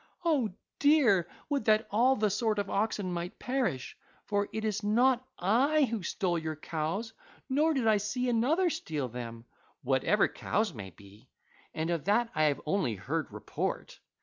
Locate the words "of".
2.57-2.71, 11.91-12.05